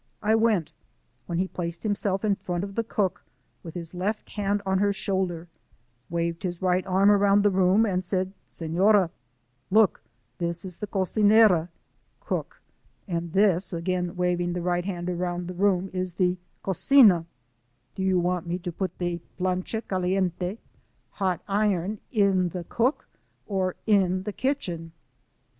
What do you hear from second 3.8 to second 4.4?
left